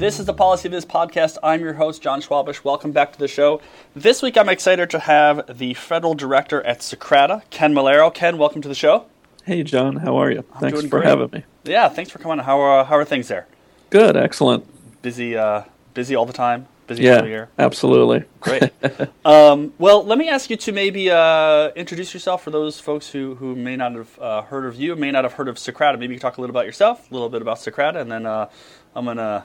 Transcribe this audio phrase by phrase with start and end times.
[0.00, 1.36] This is the PolicyViz podcast.
[1.42, 2.64] I'm your host, John Schwabish.
[2.64, 3.60] Welcome back to the show.
[3.94, 8.12] This week, I'm excited to have the federal director at Socrata, Ken Melero.
[8.12, 9.04] Ken, welcome to the show.
[9.44, 9.96] Hey, John.
[9.96, 10.42] How are you?
[10.54, 11.04] I'm Thanks for great.
[11.04, 11.44] having me.
[11.64, 12.38] Yeah, thanks for coming.
[12.38, 13.46] How are, how are things there?
[13.90, 14.16] Good.
[14.16, 14.64] Excellent.
[15.02, 16.66] Busy, uh, busy all the time.
[16.86, 17.50] Busy Yeah, year.
[17.58, 18.24] absolutely.
[18.40, 18.70] Great.
[19.26, 23.34] um, well, let me ask you to maybe uh, introduce yourself for those folks who,
[23.34, 25.98] who may not have uh, heard of you, may not have heard of Socrata.
[25.98, 28.24] Maybe you can talk a little about yourself, a little bit about Socrata, and then
[28.24, 28.48] uh,
[28.96, 29.44] I'm going to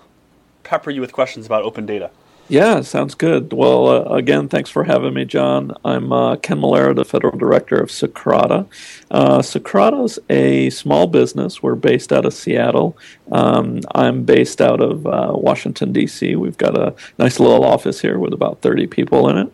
[0.65, 2.11] pepper you with questions about open data.
[2.47, 3.53] Yeah, sounds good.
[3.53, 5.75] Well, uh, again, thanks for having me, John.
[5.83, 8.67] I'm uh, Ken Melero, the federal director of Socrata.
[9.09, 11.63] Uh, Socrata's a small business.
[11.63, 12.95] We're based out of Seattle.
[13.31, 16.35] Um, I'm based out of uh, Washington, D.C.
[16.35, 19.53] We've got a nice little office here with about 30 people in it.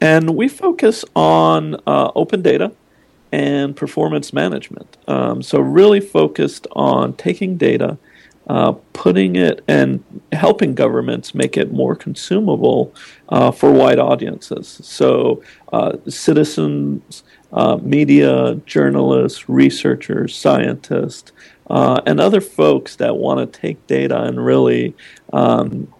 [0.00, 2.70] And we focus on uh, open data
[3.32, 4.96] and performance management.
[5.08, 7.98] Um, so, really focused on taking data
[8.48, 12.94] uh, putting it and helping governments make it more consumable
[13.28, 14.80] uh, for wide audiences.
[14.82, 21.32] So, uh, citizens, uh, media, journalists, researchers, scientists,
[21.68, 24.94] uh, and other folks that want to take data and really.
[25.32, 25.92] Um,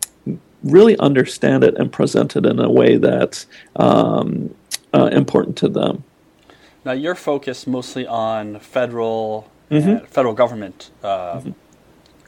[0.65, 4.53] really understand it and present it in a way that's um,
[4.93, 6.03] uh, important to them.
[6.85, 9.97] Now, you're focused mostly on federal Mm-hmm.
[9.97, 11.43] uh, federal government uh,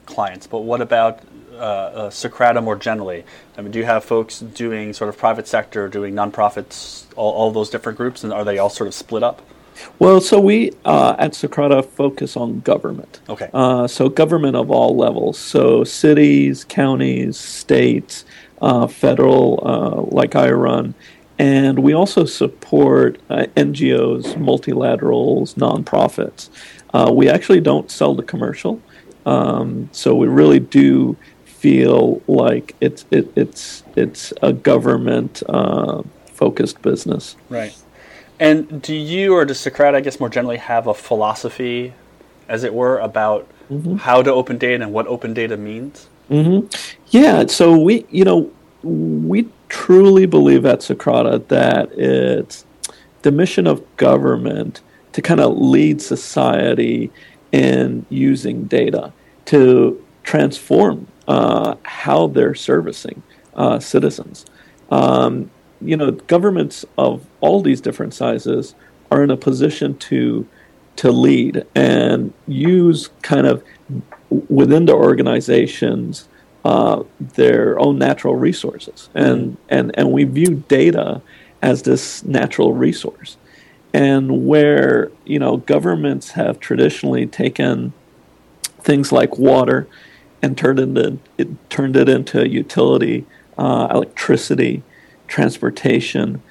[0.05, 1.19] clients, but what about
[1.53, 3.23] uh, uh, Socrata more generally?
[3.57, 7.51] I mean, do you have folks doing sort of private sector, doing nonprofits, all, all
[7.51, 9.41] those different groups, and are they all sort of split up?
[9.99, 13.19] Well, so we uh, at Socrata focus on government.
[13.29, 13.49] Okay.
[13.53, 15.39] Uh, so government of all levels.
[15.39, 18.25] So cities, counties, states,
[18.61, 20.93] uh, federal, uh, like I run,
[21.41, 26.49] and we also support uh, NGOs, multilaterals, nonprofits.
[26.93, 28.79] Uh, we actually don't sell to commercial,
[29.25, 36.81] um, so we really do feel like it's it, it's it's a government uh, focused
[36.81, 37.35] business.
[37.49, 37.75] Right.
[38.39, 41.93] And do you, or does Socrata, I guess more generally, have a philosophy,
[42.49, 43.47] as it were, about
[43.99, 46.07] how to open data and what open data means?
[46.27, 46.61] hmm
[47.09, 52.65] Yeah, so we, you know, we truly believe at Socrata that it's
[53.21, 54.81] the mission of government
[55.13, 57.11] to kind of lead society
[57.51, 59.11] in using data
[59.45, 63.21] to transform uh, how they're servicing
[63.55, 64.45] uh, citizens.
[64.89, 65.51] Um,
[65.81, 68.75] you know, governments of all these different sizes
[69.09, 70.47] are in a position to
[70.97, 73.63] to lead and use kind of
[74.49, 76.27] within the organizations
[76.63, 81.21] uh, their own natural resources, and and and we view data
[81.61, 83.37] as this natural resource,
[83.93, 87.93] and where you know governments have traditionally taken
[88.79, 89.87] things like water
[90.41, 93.25] and turned into it turned it into utility,
[93.57, 94.83] uh, electricity,
[95.27, 96.41] transportation,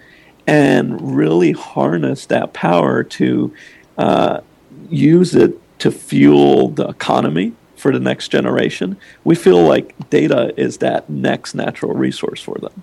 [0.47, 3.55] and really harness that power to
[3.99, 4.41] uh,
[4.89, 8.97] use it to fuel the economy for the next generation.
[9.25, 12.83] We feel like data is that next natural resource for them.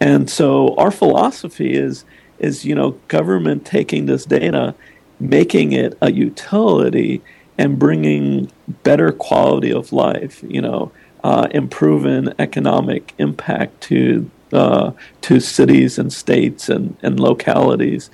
[0.00, 2.04] And so our philosophy is
[2.38, 4.74] is you know government taking this data,
[5.20, 7.22] making it a utility
[7.56, 8.50] and bringing
[8.84, 10.92] better quality of life, you know,
[11.24, 18.10] uh, improving economic impact to uh, to cities and states and, and localities,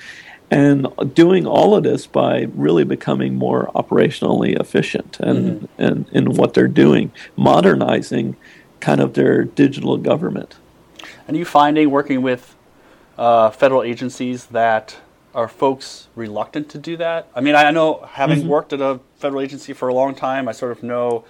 [0.51, 6.55] and doing all of this by really becoming more operationally efficient and, and in what
[6.55, 8.37] they're doing, modernizing
[8.81, 10.57] kind of their digital government.
[11.29, 12.55] And are you finding working with
[13.19, 14.97] uh, federal agencies that
[15.35, 17.29] are folks reluctant to do that?
[17.35, 20.53] I mean, I know having worked at a federal agency for a long time, I
[20.53, 21.25] sort of know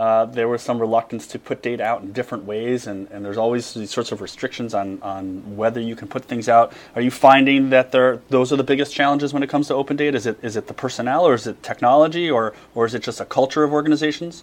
[0.00, 3.36] uh, there was some reluctance to put data out in different ways, and, and there's
[3.36, 6.72] always these sorts of restrictions on, on whether you can put things out.
[6.94, 9.96] Are you finding that there those are the biggest challenges when it comes to open
[9.96, 10.16] data?
[10.16, 13.20] Is it is it the personnel, or is it technology, or or is it just
[13.20, 14.42] a culture of organizations?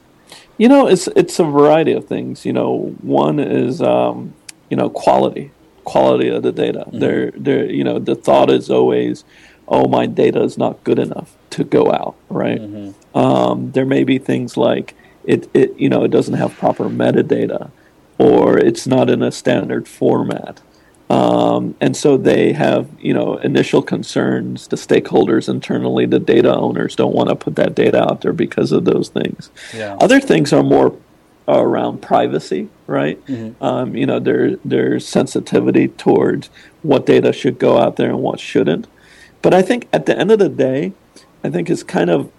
[0.59, 2.45] You know, it's it's a variety of things.
[2.45, 4.35] You know, one is um,
[4.69, 5.49] you know quality,
[5.91, 6.83] quality of the data.
[6.91, 7.65] There, there.
[7.79, 9.23] You know, the thought is always,
[9.67, 12.15] oh, my data is not good enough to go out.
[12.29, 12.61] Right.
[13.15, 15.69] Um, there may be things like it, it.
[15.79, 17.71] You know, it doesn't have proper metadata,
[18.17, 20.61] or it's not in a standard format.
[21.09, 24.67] Um, and so they have, you know, initial concerns.
[24.67, 28.73] The stakeholders internally, the data owners, don't want to put that data out there because
[28.73, 29.49] of those things.
[29.73, 29.95] Yeah.
[30.01, 30.89] Other things are more
[31.47, 33.19] around privacy, right?
[33.61, 36.49] Um, you know, there there's sensitivity towards
[36.81, 38.87] what data should go out there and what shouldn't.
[39.41, 40.93] But I think at the end of the day,
[41.43, 42.31] I think it's kind of,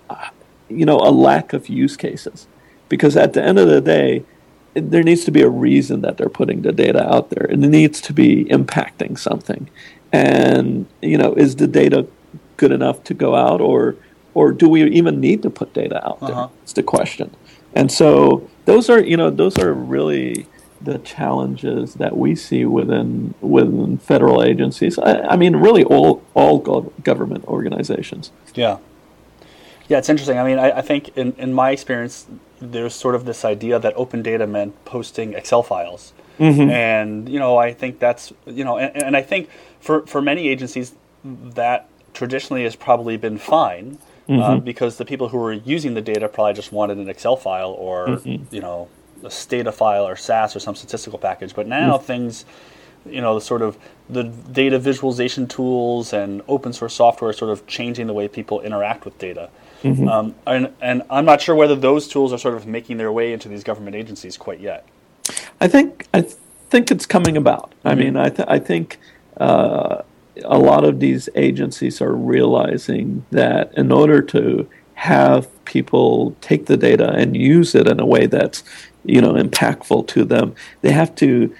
[0.68, 2.46] you know, a lack of use cases,
[2.88, 4.24] because at the end of the day,
[4.74, 7.68] there needs to be a reason that they're putting the data out there, and it
[7.68, 9.70] needs to be impacting something.
[10.12, 12.06] And you know, is the data
[12.58, 13.96] good enough to go out, or
[14.38, 16.30] or do we even need to put data out there?
[16.30, 16.48] Uh-huh.
[16.62, 17.34] It's the question.
[17.74, 20.46] And so those are you know those are really
[20.80, 24.98] the challenges that we see within within federal agencies.
[24.98, 26.58] I, I mean, really all all
[27.02, 28.30] government organizations.
[28.54, 28.78] Yeah.
[29.88, 30.38] Yeah, it's interesting.
[30.38, 32.26] I mean, I, I, think in, in my experience,
[32.60, 36.12] there's sort of this idea that open data meant posting Excel files.
[36.38, 36.68] Mm-hmm.
[36.68, 39.48] And, you know, I think that's, you know, and, and, I think
[39.80, 40.92] for, for many agencies,
[41.24, 43.96] that traditionally has probably been fine
[44.28, 44.40] mm-hmm.
[44.40, 47.70] uh, because the people who were using the data probably just wanted an Excel file
[47.70, 48.54] or, mm-hmm.
[48.54, 48.88] you know,
[49.24, 51.54] a Stata file or SAS or some statistical package.
[51.54, 52.04] But now mm-hmm.
[52.04, 52.44] things,
[53.06, 53.78] you know, the sort of
[54.08, 58.60] the data visualization tools and open source software are sort of changing the way people
[58.60, 59.50] interact with data.
[59.82, 60.08] Mm-hmm.
[60.08, 63.32] Um, and, and I'm not sure whether those tools are sort of making their way
[63.32, 64.86] into these government agencies quite yet.
[65.60, 66.22] I think I
[66.70, 67.72] think it's coming about.
[67.84, 68.00] I mm-hmm.
[68.00, 68.98] mean, I th- I think
[69.36, 70.02] uh,
[70.44, 76.76] a lot of these agencies are realizing that in order to have people take the
[76.76, 78.64] data and use it in a way that's
[79.04, 81.54] you know impactful to them, they have to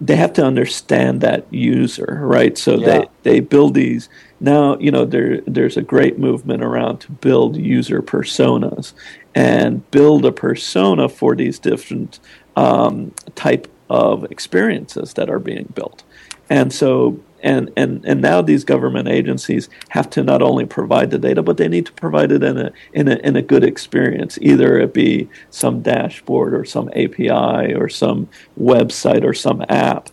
[0.00, 2.56] they have to understand that user, right?
[2.56, 2.86] So yeah.
[2.86, 4.08] they, they build these
[4.40, 8.92] now, you know, there there's a great movement around to build user personas
[9.34, 12.20] and build a persona for these different
[12.54, 16.02] um, type of experiences that are being built.
[16.50, 21.18] And so and, and, and now these government agencies have to not only provide the
[21.18, 24.36] data, but they need to provide it in a, in a, in a good experience.
[24.42, 28.28] Either it be some dashboard or some API or some
[28.60, 30.10] website or some app.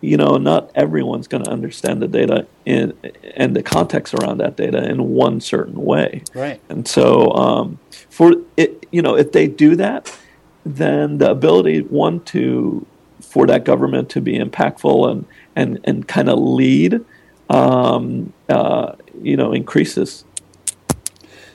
[0.00, 2.96] You know, not everyone's going to understand the data in,
[3.36, 6.22] and the context around that data in one certain way.
[6.32, 6.62] Right.
[6.70, 7.78] And so, um,
[8.08, 10.18] for it, you know, if they do that,
[10.64, 12.86] then the ability one to
[13.20, 15.26] for that government to be impactful and
[15.56, 17.04] and and kind of lead,
[17.48, 20.24] um, uh, you know, increases.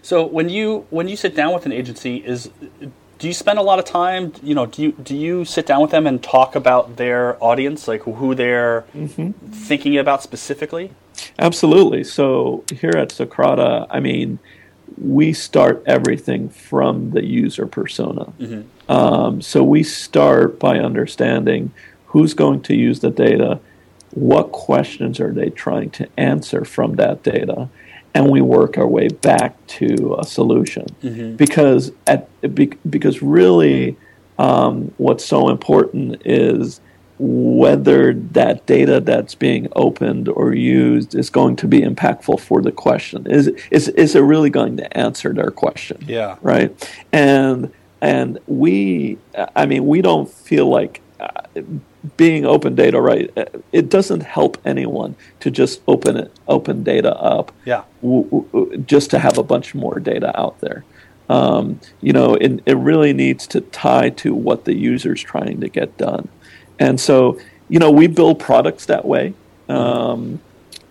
[0.01, 2.49] So when you when you sit down with an agency, is
[3.17, 4.33] do you spend a lot of time?
[4.43, 7.87] You know, do you do you sit down with them and talk about their audience,
[7.87, 9.31] like who they're mm-hmm.
[9.49, 10.91] thinking about specifically?
[11.39, 12.03] Absolutely.
[12.03, 14.39] So here at Socrata, I mean,
[14.97, 18.25] we start everything from the user persona.
[18.39, 18.91] Mm-hmm.
[18.91, 21.71] Um, so we start by understanding
[22.07, 23.59] who's going to use the data,
[24.11, 27.69] what questions are they trying to answer from that data,
[28.13, 30.85] and we work our way back to a solution.
[31.03, 31.35] Mm-hmm.
[31.35, 32.29] Because at
[32.89, 33.97] because really,
[34.39, 36.79] um, what's so important is
[37.17, 42.71] whether that data that's being opened or used is going to be impactful for the
[42.71, 43.25] question.
[43.27, 46.03] Is is is it really going to answer their question?
[46.07, 46.37] Yeah.
[46.41, 46.91] Right.
[47.13, 47.71] And
[48.01, 49.17] and we,
[49.55, 51.01] I mean, we don't feel like.
[51.19, 51.61] Uh,
[52.17, 53.35] being open data right
[53.71, 59.09] it doesn't help anyone to just open it open data up yeah w- w- just
[59.09, 60.85] to have a bunch more data out there
[61.29, 65.67] um, you know it, it really needs to tie to what the user's trying to
[65.67, 66.29] get done
[66.79, 67.39] and so,
[67.69, 69.33] you know, we build products that way.
[69.69, 70.39] Um,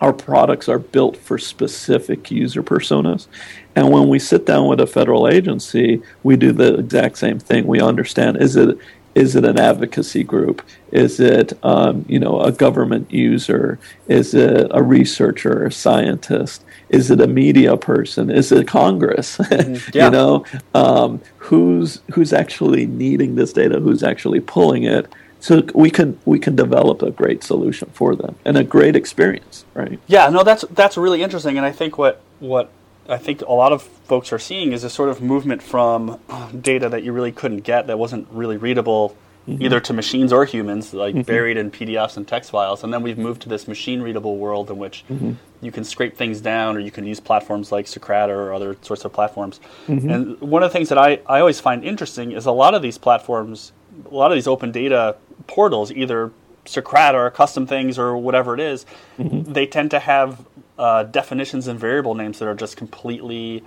[0.00, 3.26] our products are built for specific user personas.
[3.74, 7.66] And when we sit down with a federal agency, we do the exact same thing.
[7.66, 8.78] We understand is it
[9.14, 10.60] is it an advocacy group?
[10.90, 13.78] Is it um, you know a government user?
[14.08, 16.64] Is it a researcher, a scientist?
[16.88, 18.30] Is it a media person?
[18.30, 19.38] Is it Congress?
[19.54, 19.96] Mm-hmm.
[19.96, 20.06] Yeah.
[20.06, 23.78] you know, um, who's who's actually needing this data?
[23.78, 25.06] Who's actually pulling it?
[25.44, 29.66] So we can we can develop a great solution for them and a great experience
[29.74, 32.70] right yeah no that's that's really interesting and i think what what
[33.10, 36.18] i think a lot of folks are seeing is a sort of movement from
[36.58, 39.14] data that you really couldn't get that wasn't really readable
[39.46, 39.62] mm-hmm.
[39.62, 41.22] either to machines or humans like mm-hmm.
[41.22, 44.70] buried in pdfs and text files and then we've moved to this machine readable world
[44.70, 45.32] in which mm-hmm.
[45.60, 49.04] you can scrape things down or you can use platforms like socrata or other sorts
[49.04, 50.08] of platforms mm-hmm.
[50.08, 52.80] and one of the things that I, I always find interesting is a lot of
[52.80, 53.72] these platforms
[54.10, 56.32] a lot of these open data portals, either
[56.64, 58.86] Socrata or custom things or whatever it is,
[59.18, 59.52] mm-hmm.
[59.52, 60.44] they tend to have
[60.78, 63.62] uh, definitions and variable names that are just completely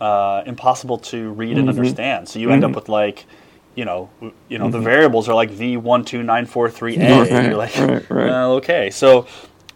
[0.00, 1.60] uh, impossible to read mm-hmm.
[1.60, 2.28] and understand.
[2.28, 2.76] So you end up mm-hmm.
[2.76, 3.26] with like,
[3.74, 4.10] you know,
[4.48, 4.84] you know, the mm-hmm.
[4.84, 7.30] variables are like v one two nine four three a.
[7.30, 8.26] Right, you're like, right, right.
[8.26, 9.26] Well, okay, so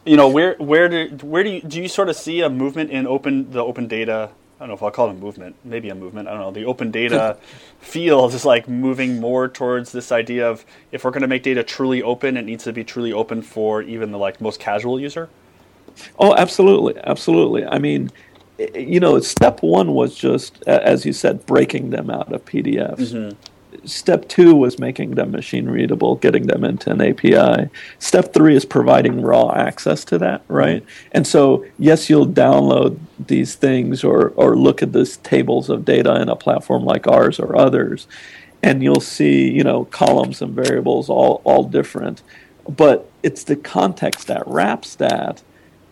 [0.07, 2.91] you know, where where do where do you do you sort of see a movement
[2.91, 5.89] in open the open data I don't know if I'll call it a movement, maybe
[5.89, 6.29] a movement.
[6.29, 6.51] I don't know.
[6.51, 7.39] The open data
[7.81, 11.63] field is like moving more towards this idea of if we're going to make data
[11.63, 15.31] truly open, it needs to be truly open for even the like most casual user.
[16.19, 17.65] Oh, absolutely, absolutely.
[17.65, 18.11] I mean,
[18.75, 23.13] you know, step one was just, as you said, breaking them out of PDFs.
[23.13, 23.37] Mm-hmm.
[23.85, 27.71] Step two was making them machine readable, getting them into an API.
[27.99, 30.53] Step three is providing raw access to that, mm-hmm.
[30.53, 30.85] right?
[31.13, 36.21] And so, yes, you'll download these things or, or look at these tables of data
[36.21, 38.07] in a platform like ours or others,
[38.63, 42.23] and you'll see, you know, columns and variables all, all different.
[42.69, 45.43] But it's the context that wraps that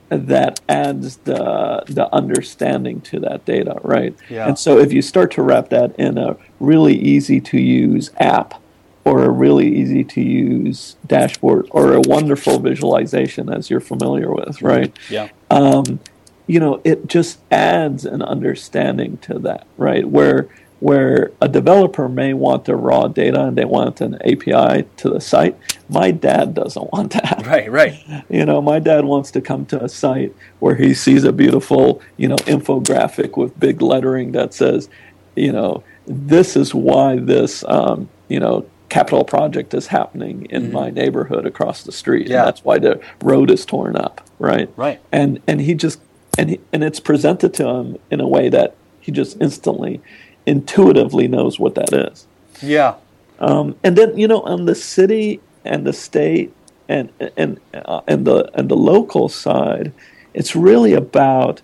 [0.08, 4.14] that adds the the understanding to that data, right?
[4.28, 4.48] Yeah.
[4.48, 8.60] And so if you start to wrap that in a really easy to use app
[9.04, 14.60] or a really easy to use dashboard or a wonderful visualization as you're familiar with,
[14.60, 14.94] right?
[15.08, 15.28] Yeah.
[15.50, 16.00] Um,
[16.46, 20.08] you know, it just adds an understanding to that, right?
[20.08, 20.48] Where
[20.80, 25.20] where a developer may want the raw data and they want an API to the
[25.20, 25.56] site.
[25.88, 27.44] My dad doesn't want that.
[27.46, 28.24] Right, right.
[28.28, 32.00] You know, my dad wants to come to a site where he sees a beautiful,
[32.16, 34.88] you know, infographic with big lettering that says,
[35.34, 40.72] you know, this is why this, um, you know, capital project is happening in mm-hmm.
[40.72, 42.28] my neighborhood across the street.
[42.28, 42.38] Yeah.
[42.38, 44.70] And that's why the road is torn up, right?
[44.76, 45.00] Right.
[45.12, 46.00] And and he just
[46.38, 50.00] and he, and it's presented to him in a way that he just instantly
[50.48, 52.26] intuitively knows what that is.
[52.62, 52.94] Yeah.
[53.38, 56.52] Um, and then you know on the city and the state
[56.88, 59.92] and and uh, and the and the local side,
[60.34, 61.62] it's really about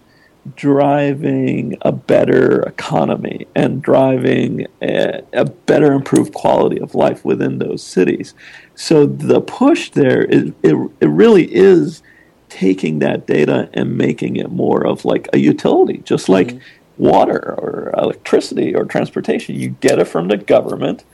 [0.56, 7.82] driving a better economy and driving a, a, better improved quality of life within those
[7.82, 8.34] cities.
[8.74, 12.02] So the push there is it, it really is
[12.50, 16.58] taking that data and making it more of like a utility, just like mm-hmm
[16.96, 19.54] water or electricity or transportation.
[19.54, 21.04] You get it from the government,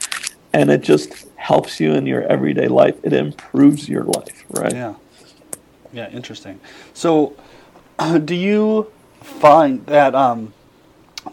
[0.52, 2.96] and it just helps you in your everyday life.
[3.02, 4.72] It improves your life, right?
[4.72, 4.94] Yeah.
[5.92, 6.60] Yeah, interesting.
[6.94, 7.34] So,
[8.24, 10.52] do you find that um,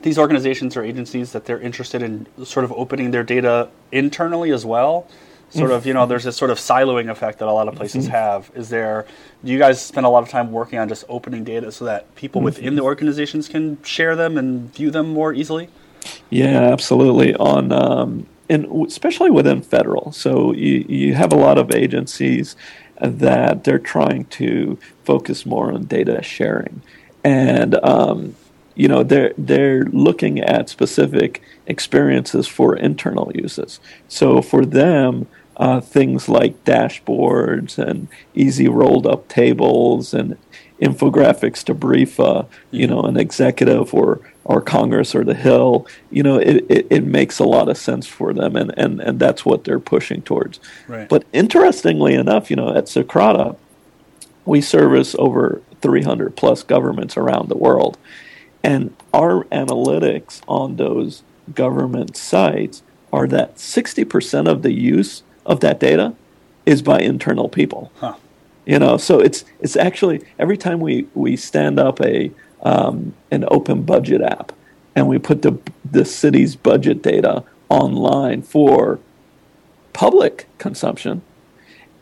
[0.02, 4.66] these organizations or agencies that they're interested in sort of opening their data internally as
[4.66, 5.08] well?
[5.50, 8.06] Sort of you know there's this sort of siloing effect that a lot of places
[8.06, 8.14] mm-hmm.
[8.14, 8.52] have.
[8.56, 9.06] Is there
[9.44, 12.14] do you guys spend a lot of time working on just opening data so that
[12.16, 15.70] people within the organizations can share them and view them more easily?
[16.30, 17.36] Yeah absolutely.
[17.36, 20.12] On um, and especially within federal.
[20.12, 22.56] So you, you have a lot of agencies
[23.00, 26.82] that they're trying to focus more on data sharing.
[27.24, 28.36] And um,
[28.76, 33.80] you know they're they're looking at specific experiences for internal uses.
[34.08, 35.28] So for them
[35.58, 40.38] uh, things like dashboards and easy rolled up tables and
[40.80, 46.24] infographics to brief uh, you know an executive or or Congress or the Hill, you
[46.24, 49.46] know, it, it, it, makes a lot of sense for them, and, and, and that's
[49.46, 50.62] what they're pushing towards.
[50.88, 51.10] Right.
[51.10, 53.58] But interestingly enough, you know, at Socrata,
[54.46, 57.98] we service over 300 plus governments around the world,
[58.64, 61.24] and our analytics on those
[61.54, 66.14] government sites are that 60% of the use of that data
[66.66, 67.92] is by internal people.
[67.96, 68.16] Huh.
[68.66, 73.46] You know, so it's it's actually every time we we stand up a um, an
[73.48, 74.52] open budget app
[74.94, 75.58] and we put the
[75.90, 79.00] the city's budget data online for
[79.94, 81.22] public consumption,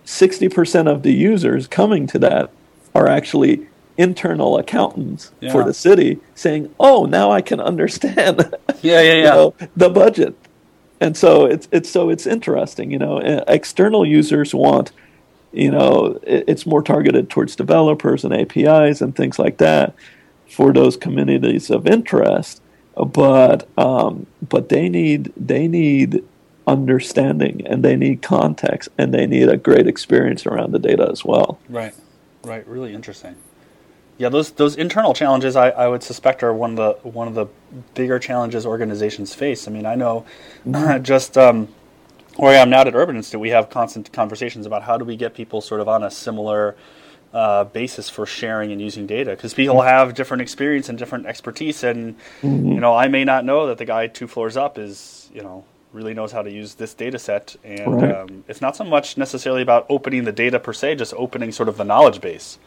[0.06, 2.50] sixty percent of the users coming to that
[2.96, 5.52] are actually internal accountants yeah.
[5.52, 9.14] for the city saying, "Oh, now I can understand." Yeah, yeah, yeah.
[9.14, 10.36] you know, the budget
[11.00, 12.92] and so it's it's so it's interesting.
[12.92, 14.92] You know, external users want,
[15.52, 19.94] you know, it's more targeted towards developers and APIs and things like that
[20.50, 22.62] for those communities of interest.
[22.96, 26.24] But um, but they need they need
[26.68, 31.24] understanding and they need context and they need a great experience around the data as
[31.24, 31.60] well.
[31.70, 31.94] Right,
[32.44, 32.66] right.
[32.68, 33.36] Really interesting.
[34.18, 37.36] Yeah, those those internal challenges I, I would suspect are one of the one of
[37.36, 37.48] the
[37.96, 39.68] bigger challenges organizations face.
[39.68, 40.26] I mean, I know
[40.66, 41.04] mm-hmm.
[41.14, 41.68] just um,
[42.38, 45.16] where I am now at Urban Institute, we have constant conversations about how do we
[45.18, 46.76] get people sort of on a similar
[47.34, 49.88] uh, basis for sharing and using data because people mm-hmm.
[49.88, 52.72] have different experience and different expertise, and mm-hmm.
[52.72, 55.66] you know, I may not know that the guy two floors up is you know
[55.92, 58.16] really knows how to use this data set, and right.
[58.16, 61.68] um, it's not so much necessarily about opening the data per se, just opening sort
[61.68, 62.58] of the knowledge base.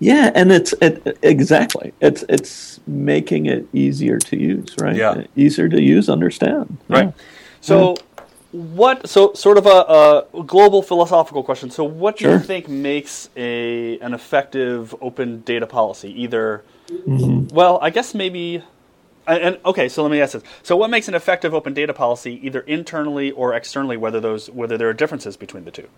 [0.00, 4.94] Yeah, and it's it, exactly it's it's making it easier to use, right?
[4.96, 6.78] Yeah, easier to use, understand.
[6.88, 7.06] Right.
[7.06, 7.12] Yeah.
[7.60, 8.22] So, yeah.
[8.52, 9.08] what?
[9.08, 11.70] So, sort of a, a, global philosophical question.
[11.70, 12.34] So, what do sure.
[12.34, 16.10] you think makes a an effective open data policy?
[16.22, 17.54] Either, mm-hmm.
[17.54, 18.62] well, I guess maybe.
[19.26, 22.40] And, okay, so let me ask this: So, what makes an effective open data policy,
[22.46, 23.96] either internally or externally?
[23.96, 25.88] Whether those whether there are differences between the two?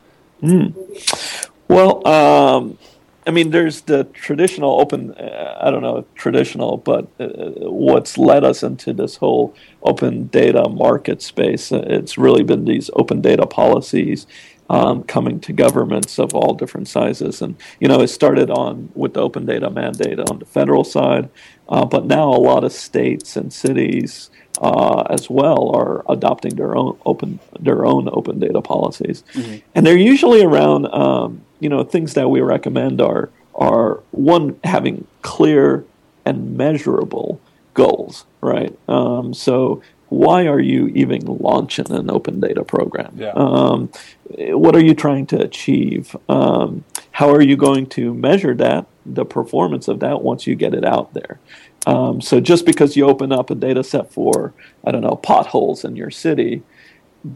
[0.43, 1.49] Mm.
[1.69, 2.79] Well, um,
[3.27, 7.27] I mean, there's the traditional open, uh, I don't know, traditional, but uh,
[7.69, 12.91] what's led us into this whole open data market space, uh, it's really been these
[12.95, 14.27] open data policies
[14.71, 17.43] um, coming to governments of all different sizes.
[17.43, 21.29] And, you know, it started on with the open data mandate on the federal side,
[21.69, 24.31] uh, but now a lot of states and cities
[24.62, 29.57] uh, as well are adopting their own open their own open data policies, mm-hmm.
[29.75, 35.07] and they're usually around um, you know things that we recommend are are one having
[35.23, 35.85] clear
[36.25, 37.40] and measurable
[37.75, 38.76] goals, right?
[38.88, 43.14] Um, so why are you even launching an open data program?
[43.17, 43.33] Yeah.
[43.35, 43.90] Um,
[44.29, 46.17] what are you trying to achieve?
[46.29, 50.75] Um, how are you going to measure that, the performance of that, once you get
[50.75, 51.38] it out there?
[51.87, 54.52] Um, so just because you open up a data set for,
[54.85, 56.62] I don't know, potholes in your city,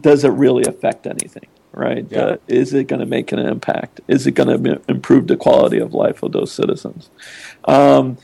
[0.01, 1.47] does it really affect anything?
[1.75, 2.07] Right?
[2.09, 2.19] Yeah.
[2.19, 3.99] Uh, is it going to make an impact?
[4.07, 7.09] Is it going to improve the quality of life of those citizens?
[7.65, 8.17] Um,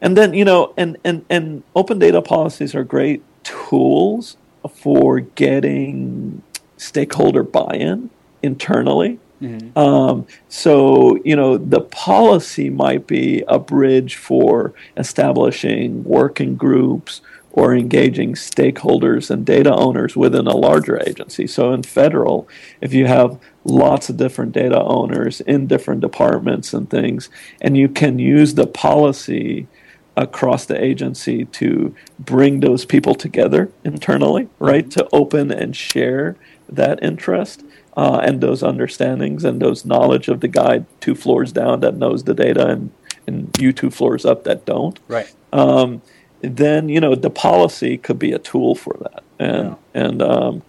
[0.00, 4.36] and then you know, and and and open data policies are great tools
[4.70, 6.42] for getting
[6.76, 8.10] stakeholder buy-in
[8.42, 9.76] internally Mm-hmm.
[9.76, 17.74] Um, so, you know, the policy might be a bridge for establishing working groups or
[17.74, 21.46] engaging stakeholders and data owners within a larger agency.
[21.46, 22.48] So, in federal,
[22.80, 27.28] if you have lots of different data owners in different departments and things,
[27.60, 29.68] and you can use the policy
[30.16, 36.36] across the agency to bring those people together internally, right, to open and share
[36.68, 37.62] that interest
[37.96, 42.24] uh, and those understandings and those knowledge of the guy two floors down that knows
[42.24, 42.90] the data and,
[43.26, 44.98] and you two floors up that don't.
[45.08, 45.32] Right.
[45.52, 46.00] Um,
[46.42, 50.02] then you know the policy could be a tool for that, and yeah.
[50.02, 50.62] and um,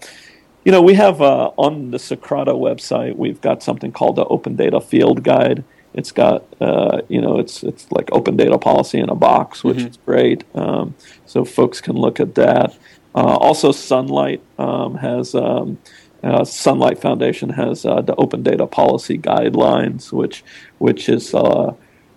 [0.64, 4.56] you know we have uh, on the Socrata website we've got something called the Open
[4.56, 5.64] Data Field Guide.
[5.94, 9.78] It's got uh, you know it's it's like open data policy in a box, which
[9.78, 9.88] mm-hmm.
[9.88, 10.44] is great.
[10.56, 12.76] Um, so folks can look at that.
[13.16, 15.78] Uh, also, Sunlight um, has um,
[16.24, 20.44] uh, Sunlight Foundation has uh, the Open Data Policy Guidelines, which
[20.80, 21.74] which is uh,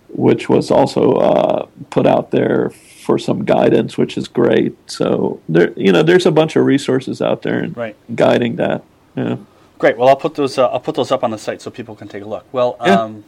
[0.09, 2.71] which was also uh, put out there
[3.07, 4.75] for some guidance, which is great.
[4.91, 7.97] So there, you know, there's a bunch of resources out there and right.
[8.17, 8.83] guiding that.
[9.15, 9.37] Yeah.
[9.79, 9.97] Great.
[9.97, 12.09] Well, I'll put those uh, I'll put those up on the site so people can
[12.09, 12.45] take a look.
[12.53, 12.77] Well.
[12.85, 13.01] Yeah.
[13.01, 13.25] Um,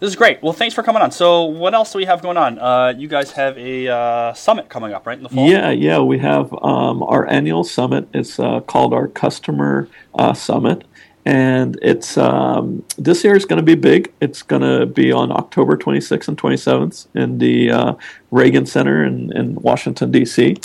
[0.00, 0.40] this is great.
[0.44, 1.10] Well, thanks for coming on.
[1.10, 2.60] So, what else do we have going on?
[2.60, 5.50] Uh, you guys have a uh, summit coming up, right, in the fall?
[5.50, 5.98] Yeah, yeah.
[5.98, 8.06] We have um, our annual summit.
[8.14, 10.84] It's uh, called our Customer uh, Summit.
[11.28, 14.10] And it's um, this year is going to be big.
[14.18, 17.94] It's going to be on October 26th and 27th in the uh,
[18.30, 20.56] Reagan Center in, in Washington, D.C.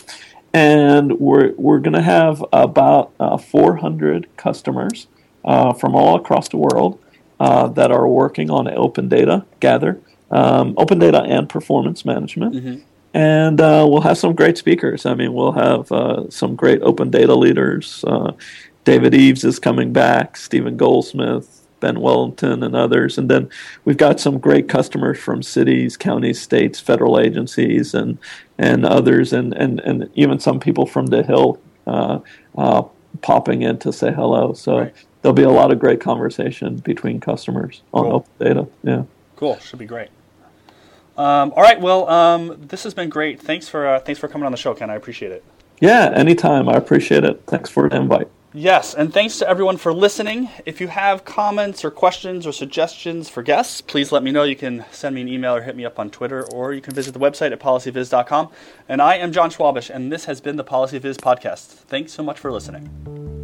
[0.53, 5.07] And we're, we're going to have about uh, 400 customers
[5.43, 6.97] from all across the world
[7.41, 9.99] uh, that are working on open data gather,
[10.31, 12.55] um, open data and performance management.
[12.55, 12.81] Mm-hmm.
[13.13, 15.05] And uh, we'll have some great speakers.
[15.05, 18.05] I mean, we'll have uh, some great open data leaders.
[18.83, 23.17] David Eaves is coming back, Stephen Goldsmith, Ben Wellington, and others.
[23.17, 23.49] And then
[23.85, 28.17] we've got some great customers from cities, counties, states, federal agencies, and
[28.57, 32.19] and others, and and, and even some people from the Hill uh,
[32.57, 32.83] uh,
[33.21, 34.53] popping in to say hello.
[34.53, 38.13] So right there'll be a lot of great conversation between customers on cool.
[38.13, 38.67] open data.
[38.83, 39.03] Yeah.
[39.35, 39.57] Cool.
[39.59, 40.09] Should be great.
[41.17, 41.79] Um, all right.
[41.81, 43.41] Well, um, this has been great.
[43.41, 44.89] Thanks for uh, thanks for coming on the show, Ken.
[44.89, 45.43] I appreciate it.
[45.79, 46.69] Yeah, anytime.
[46.69, 47.43] I appreciate it.
[47.47, 48.29] Thanks for the invite.
[48.55, 50.47] Yes, and thanks to everyone for listening.
[50.63, 54.43] If you have comments or questions or suggestions for guests, please let me know.
[54.43, 56.93] You can send me an email or hit me up on Twitter, or you can
[56.93, 58.49] visit the website at policyviz.com.
[58.87, 61.65] And I am John Schwabish, and this has been the PolicyViz podcast.
[61.65, 63.42] Thanks so much for listening.